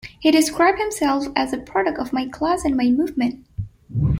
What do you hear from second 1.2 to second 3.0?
as "a product of my class and my